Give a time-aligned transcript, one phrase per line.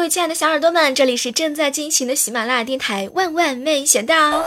[0.00, 3.10] 各位亲爱的小耳朵们，这里是正在进行的喜马拉雅电台。
[3.12, 4.46] 万万没想到，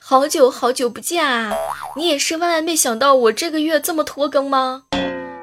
[0.00, 1.54] 好久好久不见啊！
[1.94, 4.82] 你也是万万没想到我这个月这么拖更吗？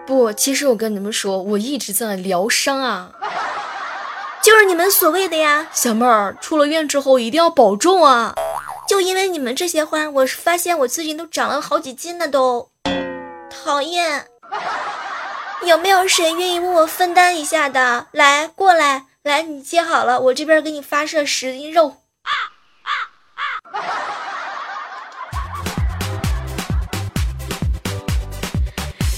[0.06, 3.14] 不，其实我跟你们说，我一直在疗伤啊，
[4.44, 8.36] 就是你们所谓的呀，小妹儿出了院之后一定要保重啊！
[8.90, 12.68] 就因为你们这些话，我发现我最近都长了好几斤呢，都
[13.50, 14.26] 讨厌。
[15.64, 18.08] 有没有谁愿意为我分担一下的？
[18.12, 21.98] 来，过来，来，你接好了，我这边给你发射十斤肉。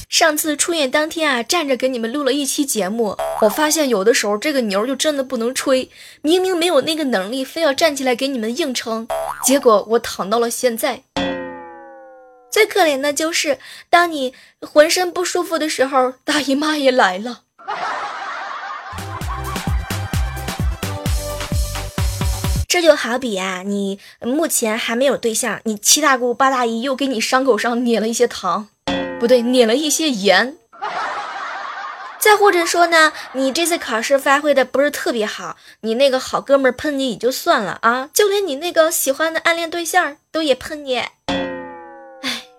[0.09, 5.89] 上次出院当天啊，站着给你们录了一期节目，我发现有的时候这个牛就真的不能吹，
[6.21, 9.07] 明明没有那个能力，非要站起来给你们硬撑，
[9.45, 11.03] 结果我躺到了现在。
[12.51, 17.43] 最可怜的就是，当你浑身不舒服的时候，大姨妈也来了。
[22.71, 28.69] 这就好比啊，你目前还没有对象，你七大姑八大姨又给你伤口上捻了一些糖，
[29.19, 30.55] 不对，捻了一些盐。
[32.17, 40.95] 再或者说呢，你这次考试发挥的不是特别好，你那个好哥们喷你也就算了啊，就连你那个喜欢的暗恋对象都也喷你。
[40.99, 41.11] 哎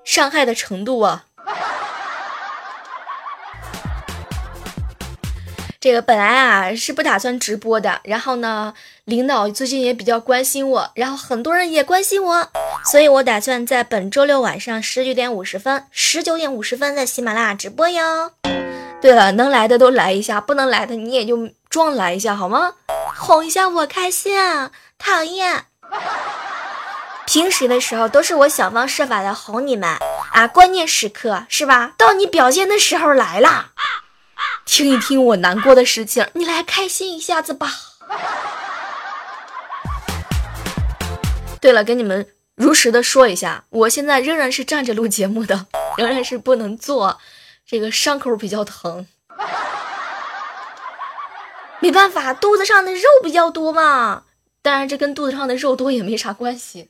[0.05, 1.25] 伤害的程度啊！
[5.83, 8.73] 这个本来啊是不打算直播的，然后呢，
[9.05, 12.49] 领导最近也比较关心我，然后很多人也关心我，
[12.85, 18.31] 所以我打算在本周六晚上十九点五十分，十九点五十分在喜马拉雅直播哟。
[19.01, 22.75] 对了，能来的都来一下，不能来的你也就装来一下好吗？
[23.19, 24.71] 哄一下我开心啊！
[24.97, 25.65] 讨厌。
[27.27, 29.99] 平时的时候都是我想方设法的哄你们
[30.33, 31.95] 啊，关键时刻是吧？
[31.99, 33.71] 到你表现的时候来了，
[34.75, 37.71] 听一听我难过的事情，你来开心一下子吧。
[41.61, 45.67] 对了，跟你们如实的说一下，我现在仍然是站着录节目的，
[45.99, 47.21] 仍然是不能坐，
[47.67, 49.07] 这个伤口比较疼，
[51.81, 54.23] 没办法，肚子上的肉比较多嘛。
[54.63, 56.89] 当然，这跟肚子上的肉多也没啥关系。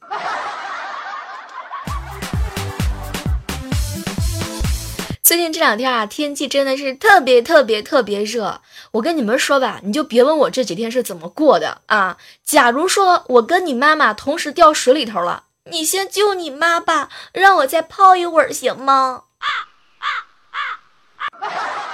[5.32, 8.60] 最近这两天啊，天气真的是特别特别特别热。
[8.90, 12.18] 我跟你们说吧，你就别问我这几天是怎么过的啊。
[12.44, 19.22] 假如说我跟你妈妈同时掉水里头了，你先救你妈吧，让我再泡一会儿行吗？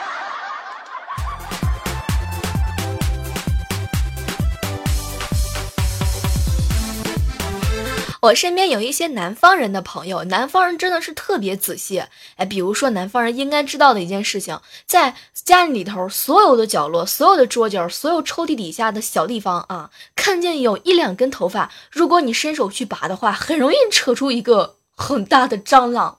[8.21, 12.03] 我身边有一些南方人的朋友，南方人真的是特别仔细。
[12.37, 26.19] 哎，比如说南方人应该知道的一件事情，在家里头所有的角落、所有的桌角、所有抽屉底下的小地方啊，看见有一两根头发，如果你伸手去拔的话，很容易扯出一个很大的蟑螂。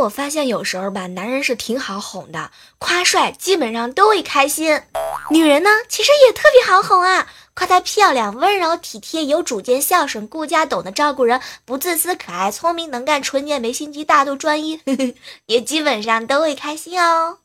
[0.00, 4.80] 我发现有时候吧，男人是挺好哄的，夸帅基本上都会开心。
[5.30, 14.80] 女人呢，其实也特别好哄啊，夸她漂亮、温柔、体贴、有主见、孝顺、顾家、懂得照顾人、不自私、可爱、聪明、能干、纯洁、没心机、大度、专一，
[15.46, 17.36] 也基本上都会开心哦。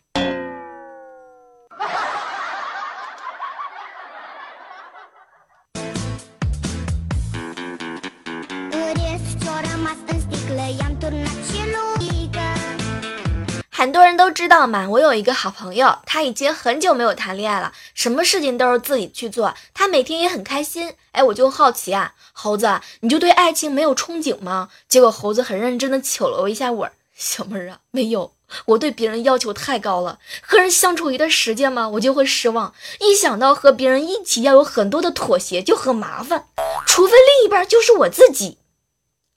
[13.77, 20.95] 很多人都知道嘛，我有一个好朋友，他已经很久没有谈恋爱了，什么事情都是自己去做，他每天也很开心。
[21.11, 24.69] 哎，我就好奇啊，猴子，你就对爱情没有憧憬吗？
[24.87, 28.31] 结果猴子很认真的瞅了我一下，我小妹儿啊，没有，
[28.63, 32.73] 我对别人要求太高了，和人相处一段时间嘛，我就会失望。
[33.01, 36.47] 一想到和别人一起要有很多的妥协，就很麻烦，
[36.85, 38.57] 除非另一半就是我自己。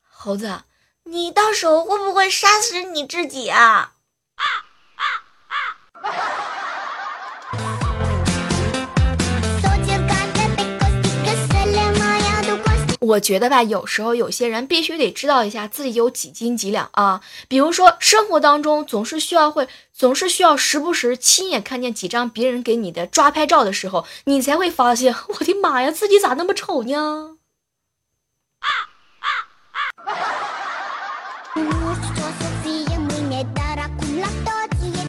[0.09, 0.61] 猴子，
[1.03, 3.95] 你到时候会不会杀死你自己啊？
[13.01, 17.23] 我觉得吧，有时候有些人必须得知道一下自己有几斤几两啊。
[17.49, 27.38] 比如说，生活当中总是需要会，总是需要时不时亲眼看见几张别人给你的抓拍照的时候，你才会发现， 我的妈呀，自己咋那么丑呢？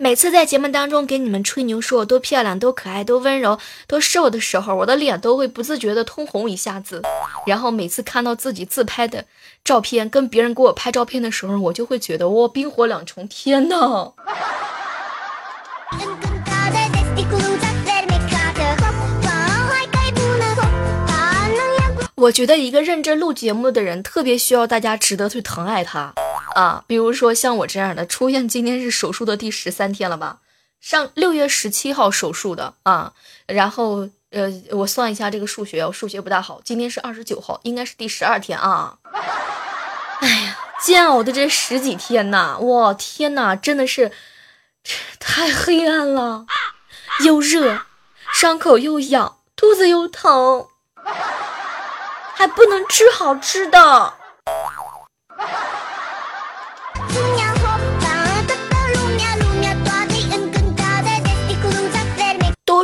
[0.10, 7.04] 每次在节目当中给你们吹牛说我多漂亮、多可爱、多温柔、多瘦的时候，我的脸都会不自觉的通红一下子。
[7.46, 9.26] 然后每次看到自己自拍的
[9.64, 14.14] 照片，跟别人给我拍照片的时候，我就会觉得哇，冰火两重天呐！
[22.16, 26.12] 我觉得一个认真录节目的人特别需要大家值得去疼爱他
[26.60, 30.40] 啊，比如说像我这样的，出院今天是手术的第十三天了吧？
[30.82, 33.14] 上六月十七号手术的啊，
[33.46, 38.98] 然后呃，我算一下这个数学，我数学不大好，今天是二十九号，应该是第十二天啊。
[40.20, 44.12] 哎呀，煎熬的这十几天呐，哇天呐，真的是
[45.18, 46.46] 太黑暗了，
[47.24, 47.84] 又热，
[48.34, 50.68] 伤口又痒，肚子又疼。
[52.36, 54.19] 还不能吃好吃的。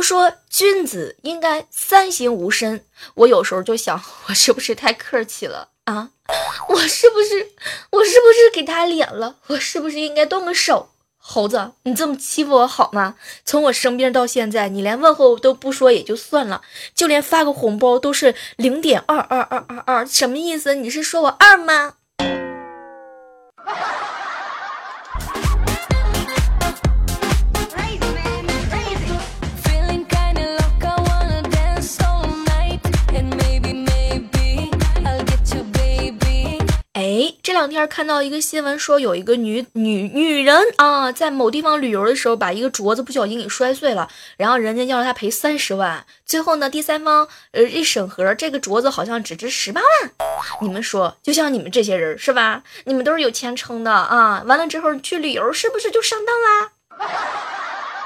[0.06, 6.10] 说君子应该三省吾身，我有时候就想，我是不是太客气了啊？
[6.70, 7.50] 我是不是，
[7.90, 9.34] 我是不是给他脸了？
[9.48, 10.90] 我是不是应该动个手？
[11.18, 13.16] 猴子，你这么欺负我好吗？
[13.44, 16.62] 从我生病到现在，你连问候都不说也就算了，
[16.94, 20.76] 就连发个红包都是零点二二二二二，什么意思？
[20.76, 21.94] 你是说我二吗？
[37.46, 46.04] 这两天看到一个新闻，说有一个女女女人啊，在某地方旅游的时候，把一个镯子不小心给摔碎了，然后人家要让她赔三十万。
[46.24, 50.10] 最后呢，第三方呃一审核，这个镯子好像只值十八万。
[50.60, 52.64] 你们说，就像你们这些人是吧？
[52.86, 56.72] 你们都是有钱撑的啊，完了之后去旅游，是不是就上当啦？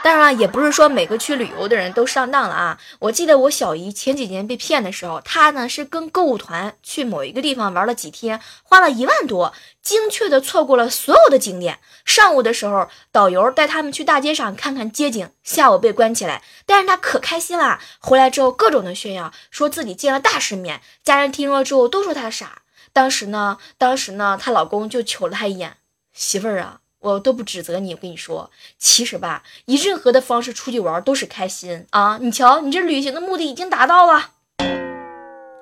[0.03, 2.79] 当然了，也不是说每个去旅游的人都上当了啊。
[3.01, 9.53] 我记得我小姨前几年被骗的时候，她呢是跟购物团去某一个地方玩了几天，花了一万多，
[9.83, 11.81] 精确的错过了所有的景点。
[12.07, 16.43] 上午的时候，导游带他们去大街上看看街景，下午被关起来。
[16.65, 20.81] 但是她可开心了，回来之后各种的炫耀，说自己见了大世面。
[21.05, 22.63] 家人听说之后都说她傻。
[22.95, 25.77] 当时呢，当时呢，她老公就瞅了她一眼，
[26.13, 26.80] 媳妇儿啊。
[27.01, 32.19] 我都不指责你，我跟你说，其实吧，以任何的方式出去玩都是开心啊！
[32.21, 34.31] 你瞧，你这旅行的目的已经达到了，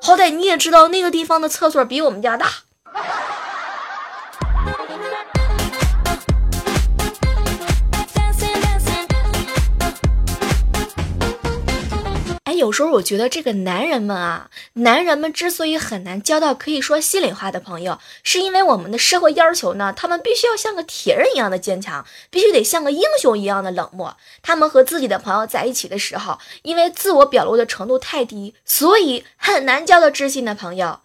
[0.02, 2.49] 好歹你也知道那个地方的厕所比我们家大。
[12.59, 24.17] 有时候我觉得这个男人们啊，男人们之所以很难交到可以说心里话的朋友，是因为我们的社会要求呢，他们必须要像个铁人一样的坚强，必须得像个英雄一样的冷漠。
[24.43, 31.01] 他们和自己的朋友在一起的时候，因为自我表露的程度太低，所以很难交到知心的朋友。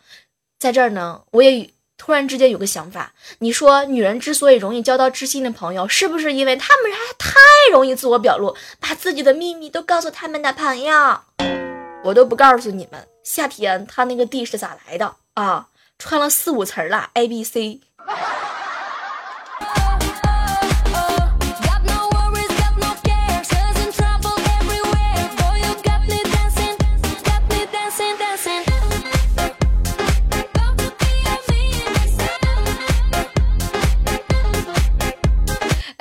[0.60, 7.40] 在这儿呢，我也突然之间有个想法，你说女人之所以容易交到知心的朋友，是不是因为他们还太
[7.72, 11.22] 容易自我表露，把自己的秘密都告诉他们的朋友？
[12.04, 15.68] 我都不告诉你们，夏天他那个地是咋来的啊？
[16.00, 17.80] 穿了四五层了，A B C。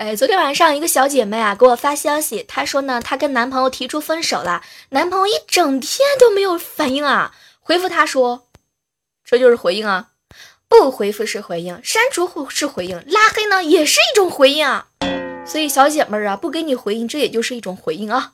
[0.02, 7.32] 哎昨天晚上，一个小姐妹啊给我发消息，她说呢，她跟男朋友提出分手了，男朋友一整天都没有反应啊。
[7.60, 8.48] 回复她说，
[9.24, 10.08] 这就是回应啊，
[10.66, 14.88] 不回复是回应，删除是回应，拉黑呢也是一种回应啊。
[15.46, 18.32] 所以小姐妹啊，不给你回应，这也就是一种回应啊。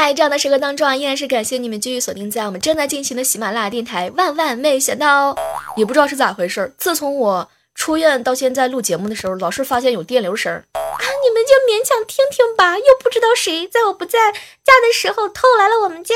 [0.00, 4.10] 在这样的时刻当中啊，依然是感谢你们继续锁定在我们正在进行的喜马拉雅电台。
[4.16, 5.36] 万万没想到，
[5.76, 6.72] 也不知道是咋回事。
[6.78, 12.78] 自从我出院到现在录节目的时候，老是发现有电流声啊，你们就勉强听听吧。
[12.78, 16.14] 又不知道谁在我不在家的时候偷来了我们家，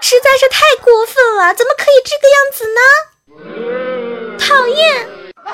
[0.00, 4.38] 实在是太过分了，怎么可以这个样子呢？
[4.38, 5.08] 讨厌，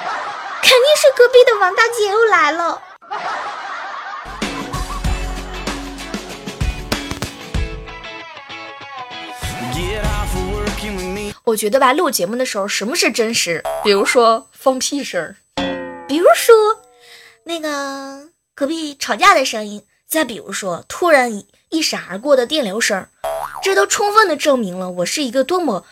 [0.63, 2.83] 肯定是隔壁的王大姐又来了。
[11.45, 13.63] 我觉得吧，录节目的时候，什么是真实？
[13.83, 15.35] 比如说放屁声，
[16.07, 16.55] 比如说
[17.45, 23.09] 那个隔壁吵架的声音，再比如说，突然一一闪而过的电流声，
[23.63, 25.87] 这都充分的证明了我是一个多么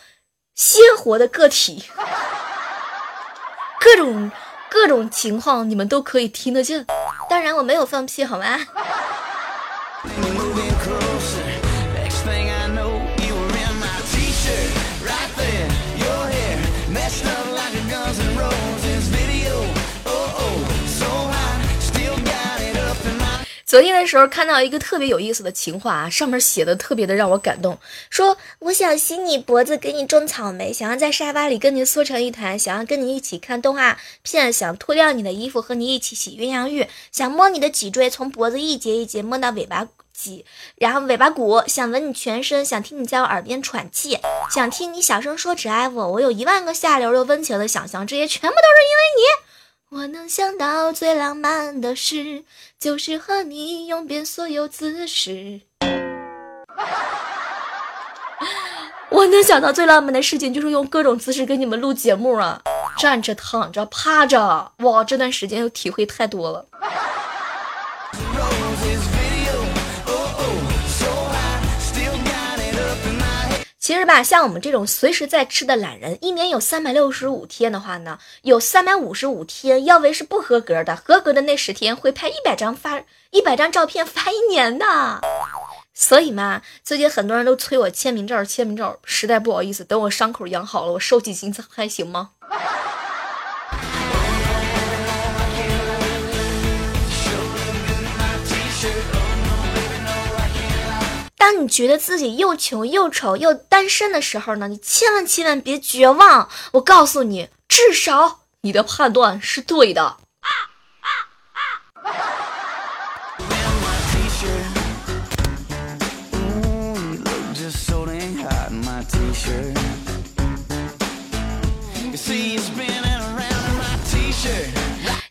[0.53, 1.85] 鲜活的个体。
[3.81, 4.31] 各种
[4.69, 6.85] 各种情况，你们都可以听得见。
[7.27, 8.59] 当然，我没有放屁，好吗？
[23.87, 27.79] 昨天的时候看到一个特别有意思的情话啊，上面写的特别的让我感动，
[28.09, 40.43] 说我想吸你脖子给你种草莓，想要在沙发里跟你缩成一团，想要跟你一起看动画片，想脱掉你的衣服和你一起洗鸳鸯浴，想摸你的脊椎，从脖子一节一节摸到尾巴脊，
[40.75, 44.19] 然后尾巴骨，想闻你全身，想听你在我耳边喘气，
[44.53, 49.46] 想听你小声说只爱我，我有一万个下流又温情的想象，这些全部都是因为你。
[49.89, 52.43] 我能想到最浪漫的事，
[52.77, 55.61] 就是和你用遍所有姿势。
[59.09, 62.61] 我能想到最浪漫的事情，就是用各种姿势给你们录节目啊，
[62.97, 66.65] 站着、躺着、趴着，哇，这段时间又体会太多了。
[73.87, 83.01] 其实吧，像我们这种随时在吃的懒人，一年有三百六十五天的话呢，有三百五十五天腰围是不合格的，合格的那十天会拍一百张发
[83.31, 84.85] 一百张照片发一年的。
[85.93, 92.31] 所以嘛，最近很多人都催我签名照，签名照，实在不好意思，等我伤口养好了，我收起心还行吗？
[101.47, 106.49] 当你觉得自己又穷又丑又单身的时候呢，你千万千万别绝望。
[106.73, 110.17] 我告诉你，至少你的判断是对的。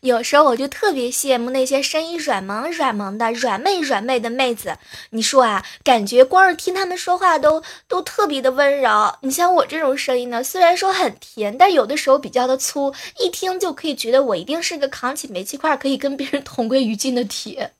[0.06, 4.78] 有时候我就特别羡慕那些声音软萌软萌的软妹软妹的妹子，
[5.10, 9.16] 你说啊，感觉光是听他们说话都都特别的温柔。
[9.22, 17.72] 你像我这种声音呢，虽然说很甜，但有的时候比较的粗，一听就可以觉得我一定是个扛起煤气罐可以跟别人同归于尽的铁。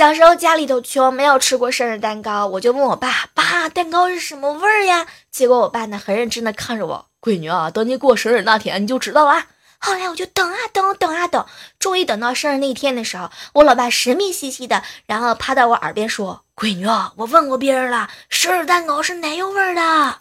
[0.00, 9.44] 小时候家里头穷，没有吃过生日蛋糕，我就问我爸：“爸，蛋糕是什么味儿呀？”结果我爸呢很认真的看着我：“闺女啊，等你过生日那天你就知道了。”
[9.78, 11.44] 后来我就等啊等，等啊等，
[11.78, 20.16] 终于等到生日那天的时候，我老爸神秘兮兮的，然后趴到我耳边说：“闺女啊，我问过别人了，生日蛋糕是奶油味的。”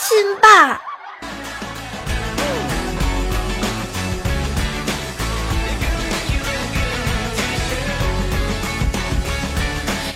[0.00, 0.80] 亲爸。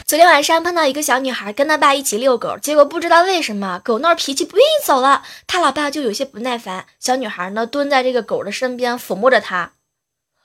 [0.08, 6.86] 昨天晚上碰到一个小女孩跟她爸一起遛狗，结果不知道为什么狗闹脾气不愿意走了，她老爸就有些不耐烦。
[6.98, 9.72] 小女孩呢蹲在这个狗的身边抚摸着它，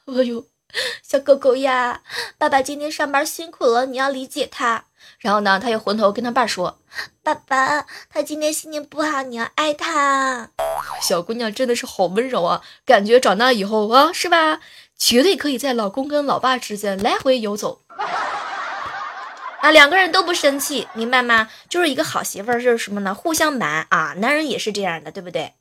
[0.07, 0.43] 哎呦，
[1.01, 2.01] 小狗狗呀，
[2.37, 4.83] 爸爸今天上班辛苦了，你要理解他。
[5.19, 6.79] 然后呢，他又回头跟他爸说
[7.23, 10.49] ：“爸爸，他今天心情不好，你要爱他。”
[11.01, 14.59] 小姑娘真的是好温柔啊，感觉长大以后啊，是吧？
[14.97, 17.79] 绝对可以在老公跟老爸之间来回游走。
[19.63, 21.47] 啊，两个人都不生气，明白吗？
[21.69, 23.15] 就是一个好媳妇儿，就是什么呢？
[23.15, 25.53] 互相瞒啊，男人也是这样的，对不对？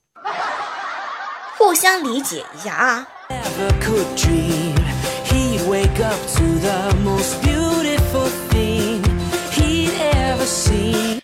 [1.56, 3.06] 互相理解一下啊。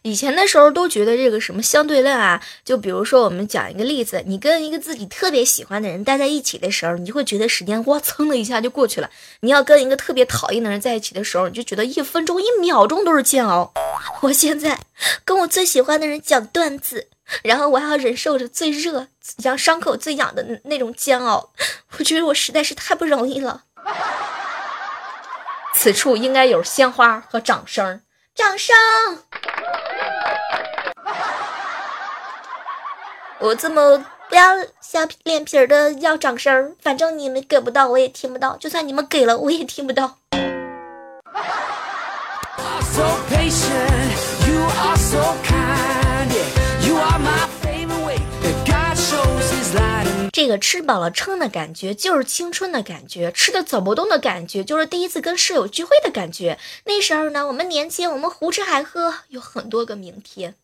[0.09, 9.11] 以前的时候都觉得这个什么相对论啊，就比如说我们讲一个例子，你跟一个自己特别喜欢的人待在一起的时候，你就会觉得时间哇蹭的一下就过去了；
[9.41, 13.71] 你要跟一个特别讨厌的人在一起的时候，你就觉得一分钟、一秒钟都是煎熬。
[14.23, 14.81] 我现在
[15.27, 17.09] 跟我最喜欢的人讲段子，
[17.43, 19.09] 然后我还要忍受着最热、
[19.43, 21.51] 让伤口最痒的那种煎熬，
[21.99, 23.65] 我觉得我实在是太不容易了。
[25.75, 28.01] 此处应该有鲜花和掌声，
[28.35, 28.75] 掌声。
[33.41, 40.17] 我这么不要小脸皮的要掌声，反正你们给不到，我也听不到；就算你们给了，我也听不到。
[50.33, 56.59] 这这个吃饱了撑的感觉就是青春的感觉，吃的走不动的感觉就是第一次跟室友聚会的感觉。
[56.85, 60.55] 那时候呢，我们年轻，我们胡吃海喝，有很多个明天。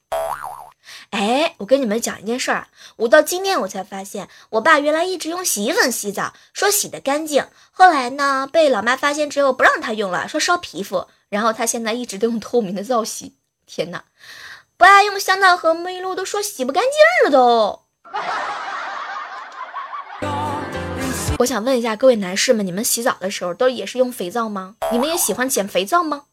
[1.10, 7.46] 哎，我跟你们讲一件事儿，我到今天我才发现，我爸原来一直用洗衣粉洗澡，说洗的干净。
[7.70, 11.06] 后来呢，被老妈发现之后不让他用了，说烧皮肤。
[11.28, 13.34] 然后他现在一直都用透明的皂洗。
[13.66, 14.04] 天哪，
[14.76, 16.92] 不爱用香皂和沐浴露都说洗不干净
[17.24, 17.80] 了都。
[21.40, 24.76] 我想问一下各位男士们，你们洗澡的时候都也是用肥皂吗？
[24.92, 26.26] 你们也喜欢捡肥皂吗？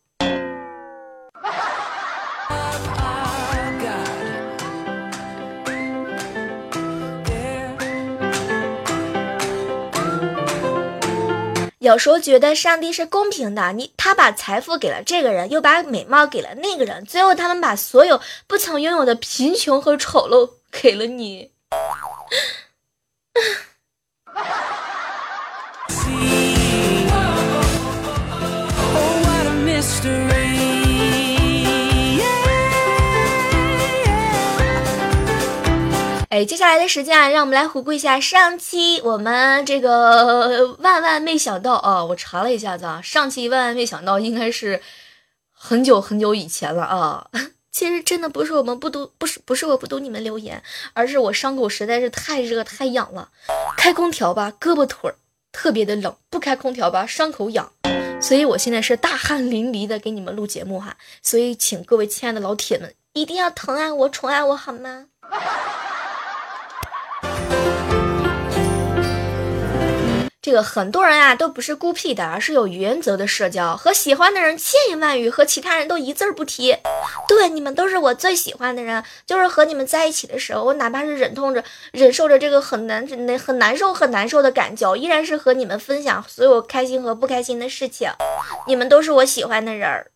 [11.82, 21.50] 有时候觉得上帝是公平的，你他把财富给了这个人，又把美貌给了那个人，最后他们把所有不曾拥有的贫穷和丑陋给了你。
[36.32, 42.06] 哎，接下来的时间啊，让我们来回顾一下上期我们这个万万没想到啊！
[42.06, 44.82] 我查了一下子啊，上期万万没想到应该是
[45.52, 47.28] 很久很久以前了啊。
[47.70, 53.28] 其实真的不是我们不读，不是不是我不读你们留言，而是我伤口实在是太热太痒了，
[53.76, 55.18] 开空调吧，胳膊腿儿
[55.52, 57.74] 特别的冷；不开空调吧，伤口痒。
[58.22, 60.96] 所以我现在是大汗淋漓的给你们录节目哈。
[61.22, 65.08] 所以请各位亲爱的老铁们一定要疼爱我、宠爱我好吗？
[70.44, 73.78] 这个很多人啊都不是孤僻的，而是有原则的社交。
[73.78, 76.76] 和喜欢的人千言万语，和其他人都一字儿不提。
[77.28, 79.04] 对，你们都是我最喜欢的人。
[79.28, 88.10] 就是和你们在一起的时候，我哪怕是忍痛着、忍受着这个很难、那很难受、很难受的感觉，依然是和你们分享所有开心和不开心的事情。
[88.66, 90.08] 你们都是我喜欢的人儿。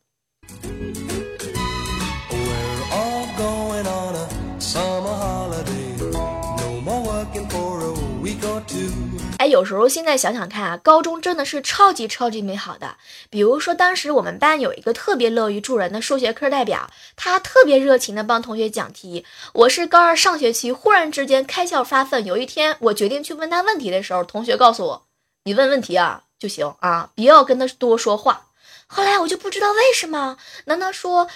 [9.47, 12.97] 有时候现在想想看啊，高中真的是超级超级美好的。
[13.29, 19.25] 比如说，当时我们班有一个特别乐于助人的数学课代表，他特别热情的帮同学讲题。
[19.53, 25.05] 我是高二上学期忽然之间开窍发奋，有一天我决定去问他问题的时候，同学告诉我
[25.45, 28.47] ：“你问问题啊就行啊，不要跟他多说话。”
[28.87, 31.27] 后来我就不知道为什么，难道说，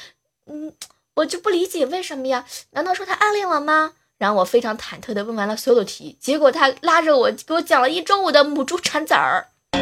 [0.46, 0.74] 嗯，
[1.16, 2.46] 我就不理解为什么呀？
[2.72, 3.94] 难道说他暗恋我吗？
[4.20, 9.48] 然后我非常忐忑的问完了所有的题，结果他拉着我给我讲了一中午的母猪产崽儿。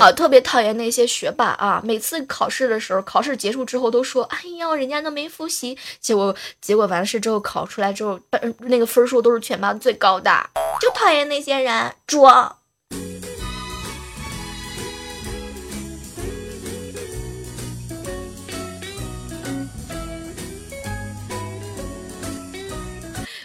[0.00, 1.80] 啊，特别讨厌那些学霸啊！
[1.84, 8.18] 每次考试的时候，考试结束之后都说：“哎呀，人家都没复习。”结果结果完事之后考出来之后，
[8.60, 10.32] 那个分数都是全班最高的，
[10.80, 12.56] 就讨厌那些人装。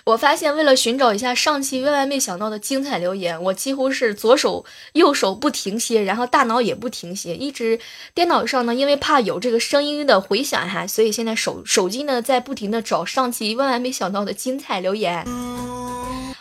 [0.06, 7.80] 我发现，为了寻找一下上期万万没想到的精彩留言，我几乎是左手右手不停歇，然后大脑也不停歇，一直
[8.14, 15.26] 电脑上呢，因为怕有这个声音的回响哈，所以现在手手机呢在不停的找上期万万没想到的精彩留言。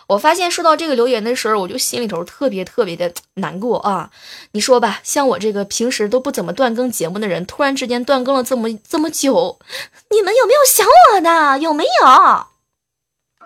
[0.08, 4.10] 我发现收到这个留言的时候，我就心里头特别特别的难过啊！
[4.52, 9.60] 你说吧，像我这个平时都不怎么断更节目的人，突然之间断更了这么这么久，
[10.10, 11.58] 你们有没有想我的？
[11.60, 12.49] 有没有？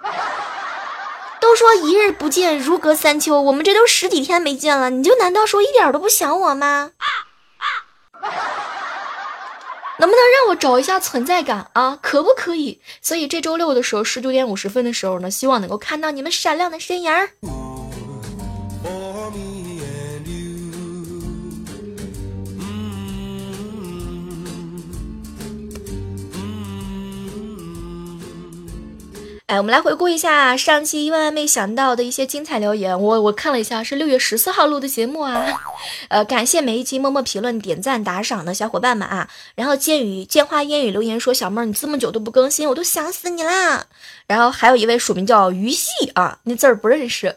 [1.41, 6.93] 都说一日不见如隔三秋，我们这都十几天没见了，你就难道说一点都不想我吗？
[9.97, 11.99] 能不能让我找一下存在感啊？
[12.03, 12.81] 可不可以？
[13.01, 17.31] 所以这周六的时候，十九点五十分的时候呢，希望能够看到你们闪亮的身影儿。
[29.47, 32.99] 哎，我们来回顾一下上期万万没想到的一些精彩留言。
[32.99, 35.47] 我我看了一下，是六月十四号录的节目啊。
[36.09, 39.29] 呃，感谢每一期默默评论、点赞、打赏的小伙伴们啊。
[39.55, 43.85] 然后剑雨剑花烟雨留言说：“小妹儿，你这么久都不更新，我都想死你啦。”
[44.27, 47.37] 然后还有一位署名叫鱼戏啊，那字儿不认识。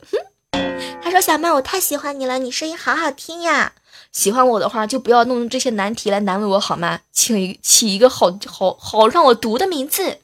[1.01, 3.73] 他说：“小妹儿，我太喜欢你了，你声音好好听呀。
[4.13, 7.01] 喜欢我的话，就不要弄这些难题来难为我好吗？
[7.11, 10.19] 请起一个好好好让我读的名字。”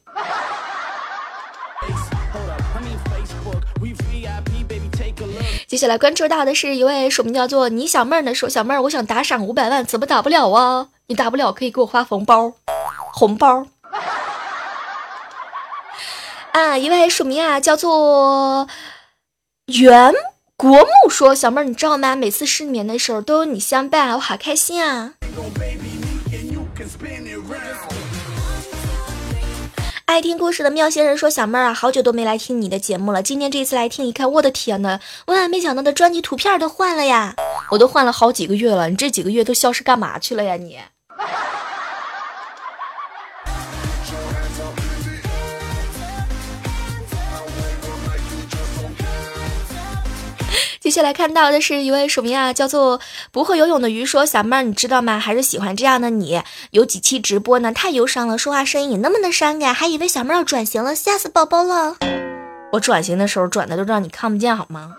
[5.74, 10.90] 接下来关注到的是一位署名叫做你小妹儿的说小妹儿，我想打赏五百万，怎么打不了啊？
[11.08, 12.54] 你打不了可以给我发红包，
[13.12, 13.66] 红包。
[16.54, 18.68] 啊，一位署名啊，叫做
[19.66, 20.14] 袁
[20.56, 22.16] 国木说：“小妹儿，你知道吗？
[22.16, 25.14] 每次失眠的时候都有你相伴，我好开心啊！”
[30.14, 37.36] 爱听故事的妙仙人说：“小妹儿啊，好久都没来听你的节目了，今天这一次来听一看，我的天呐，万万没想到的专辑图片都换了呀！
[37.72, 40.78] 我都换了好几个月了，你这几个月都消失干嘛去了呀你？”
[50.84, 53.00] 接下来看到的是一位署名啊，叫做
[53.32, 55.18] 不会游泳的鱼说：“小妹儿，你知道吗？
[55.18, 56.44] 还是喜欢这样的你。
[56.72, 61.96] 有几期直播呢，太忧伤了，说话声音也那么的伤感，还以为小妹儿要转型了，吓死宝宝了。
[62.74, 64.92] 我转型的时候转的都让你看不见好吗？”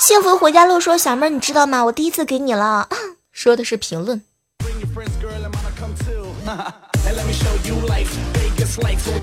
[0.00, 1.84] 幸福回家路说：“小妹儿，你知道吗？
[1.84, 2.88] 我第一次给你了。”
[3.32, 4.22] 说的是评论。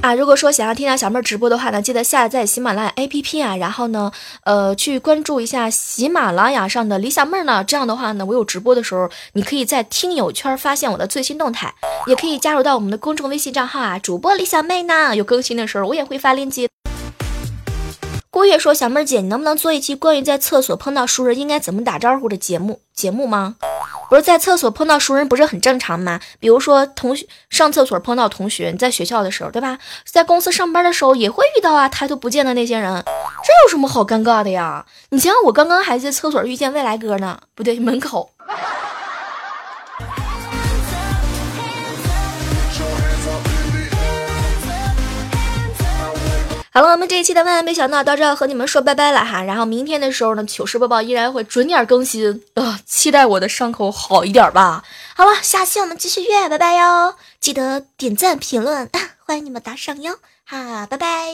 [0.02, 4.12] 啊，如果说想要听到小妹儿直播的话呢，记得下载喜马拉雅 APP 啊，然后呢，
[4.44, 7.64] 呃，去关注一下喜马拉雅上的李小妹儿呢。
[7.64, 11.74] 这样的话呢，我有直播的时候，你可以在听友圈发现我的最新动态，
[12.08, 16.68] 也可以加入到我们的公众微信账号啊，主播李小妹呢，有更新的时候我也会发链接。
[18.30, 23.56] 郭月说：“小妹儿姐，你能不能做一期关于在厕所碰到熟人应该怎么打招呼的节目节目吗？
[24.10, 26.20] 不是在厕所碰到熟人不是很正常吗？
[26.40, 29.78] 比如说同学上厕所碰到同学，你在学校的时候，对吧？
[30.06, 34.86] 在公司上班的时候也会遇到啊，抬头不见的那些人，这有什么好尴尬的呀？
[35.10, 38.32] 你想想，我刚刚还在厕所遇见未来哥呢，不对，门口。”
[46.78, 49.42] 好了，我们这一期的万万没想到到这要和你们说拜拜了哈。
[49.42, 54.84] 然后明天的时候呢，糗事播报依然会准点更新啊，期待我的伤口好一点吧。
[55.16, 57.16] 好了，下期我们继续约，拜拜哟！
[57.40, 58.88] 记得点赞评论，
[59.26, 61.34] 欢迎你们打赏哟，哈，拜拜。